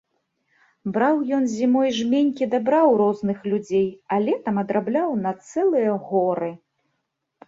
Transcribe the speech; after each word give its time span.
Браў 0.93 1.15
ён 1.39 1.43
зімой 1.55 1.89
жменькі 1.97 2.47
дабра 2.53 2.79
ў 2.91 2.93
розных 3.01 3.43
людзей, 3.51 3.85
а 4.15 4.19
летам 4.25 4.55
адрабляў 4.63 5.13
на 5.27 5.35
цэлыя 5.51 5.93
горы. 6.09 6.49